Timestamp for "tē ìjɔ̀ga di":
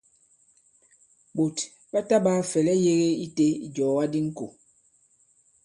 3.35-4.19